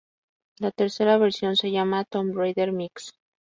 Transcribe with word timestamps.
La 0.57 0.71
tercera 0.71 1.19
versión 1.19 1.55
se 1.55 1.69
llama 1.69 2.05
"Tomb 2.05 2.35
Raider 2.35 2.71
Mix". 2.71 3.13